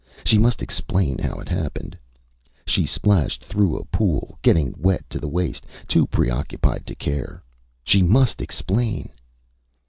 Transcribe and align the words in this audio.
She 0.25 0.39
must 0.39 0.63
explain 0.63 1.19
how 1.19 1.35
it 1.35 1.47
happened.... 1.47 1.95
She 2.65 2.87
splashed 2.87 3.45
through 3.45 3.77
a 3.77 3.85
pool, 3.85 4.39
getting 4.41 4.73
wet 4.75 5.07
to 5.11 5.19
the 5.19 5.27
waist, 5.27 5.67
too 5.87 6.07
preoccupied 6.07 6.87
to 6.87 6.95
care.... 6.95 7.43
She 7.83 8.01
must 8.01 8.41
explain. 8.41 9.09